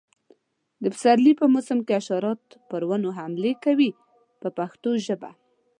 د 0.81 0.83
پسرلي 0.93 1.33
په 1.41 1.45
موسم 1.53 1.79
کې 1.85 1.93
حشرات 1.99 2.41
پر 2.69 2.81
ونو 2.89 3.09
حملې 3.17 3.53
کوي 3.63 3.89
په 4.41 4.47
پښتو 4.57 4.89
ژبه. 5.05 5.31